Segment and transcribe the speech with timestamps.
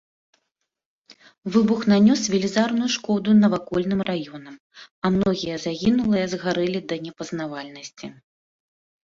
[1.55, 4.55] Выбух нанёс велізарную шкоду навакольным раёнах,
[5.03, 8.07] а многім з загінулых згарэлі да непазнавальнасці.